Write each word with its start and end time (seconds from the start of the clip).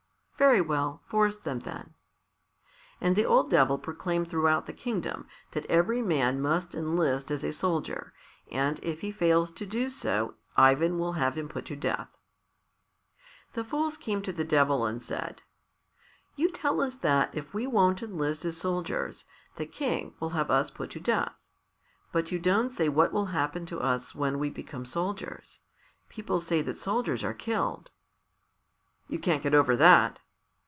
"Very 0.37 0.59
well; 0.59 1.03
force 1.05 1.35
them, 1.35 1.59
then." 1.59 1.93
And 2.99 3.15
the 3.15 3.25
old 3.27 3.51
Devil 3.51 3.77
proclaimed 3.77 4.27
throughout 4.27 4.65
the 4.65 4.73
kingdom 4.73 5.27
that 5.51 5.67
every 5.67 6.01
man 6.01 6.41
must 6.41 6.73
enlist 6.73 7.29
as 7.29 7.43
a 7.43 7.53
soldier, 7.53 8.11
and 8.51 8.79
if 8.83 9.01
he 9.01 9.11
fails 9.11 9.51
to 9.51 9.67
do 9.67 9.91
so 9.91 10.33
Ivan 10.57 10.97
will 10.97 11.13
have 11.13 11.37
him 11.37 11.47
put 11.47 11.67
to 11.67 11.75
death. 11.75 12.17
The 13.53 13.63
fools 13.63 13.97
came 13.97 14.23
to 14.23 14.33
the 14.33 14.43
Devil 14.43 14.83
and 14.83 15.01
said, 15.03 15.43
"You 16.35 16.49
tell 16.49 16.81
us 16.81 16.95
that 16.95 17.29
if 17.37 17.53
we 17.53 17.67
won't 17.67 18.01
enlist 18.01 18.43
as 18.43 18.57
soldiers 18.57 19.25
the 19.57 19.67
King 19.67 20.15
will 20.19 20.31
have 20.31 20.49
us 20.49 20.71
put 20.71 20.89
to 20.89 20.99
death, 20.99 21.35
but 22.11 22.31
you 22.31 22.39
don't 22.39 22.71
say 22.71 22.89
what 22.89 23.13
will 23.13 23.27
happen 23.27 23.67
to 23.67 23.79
us 23.79 24.15
when 24.15 24.39
we 24.39 24.49
become 24.49 24.85
soldiers. 24.85 25.59
People 26.09 26.41
say 26.41 26.63
that 26.63 26.79
soldiers 26.79 27.23
are 27.23 27.31
killed." 27.35 27.91
"You 29.07 29.19
can't 29.19 29.43
get 29.43 29.53
over 29.53 29.75
that." 29.77 30.17